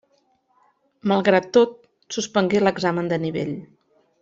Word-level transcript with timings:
Malgrat 1.11 1.51
tot, 1.59 1.77
suspengué 2.17 2.63
l'examen 2.65 3.13
de 3.13 3.21
nivell. 3.27 3.55